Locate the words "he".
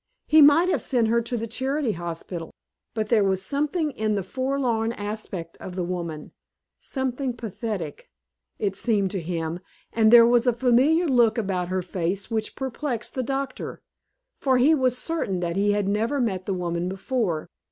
0.25-0.41, 14.57-14.73, 15.55-15.73